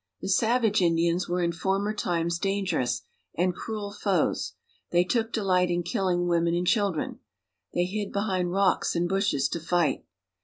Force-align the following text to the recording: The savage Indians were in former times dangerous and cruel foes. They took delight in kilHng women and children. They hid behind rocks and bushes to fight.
The 0.19 0.29
savage 0.29 0.81
Indians 0.81 1.29
were 1.29 1.43
in 1.43 1.51
former 1.51 1.93
times 1.93 2.39
dangerous 2.39 3.03
and 3.35 3.53
cruel 3.55 3.93
foes. 3.93 4.53
They 4.89 5.03
took 5.03 5.31
delight 5.31 5.69
in 5.69 5.83
kilHng 5.83 6.25
women 6.25 6.55
and 6.55 6.65
children. 6.65 7.19
They 7.75 7.85
hid 7.85 8.11
behind 8.11 8.51
rocks 8.51 8.95
and 8.95 9.07
bushes 9.07 9.47
to 9.49 9.59
fight. 9.59 10.03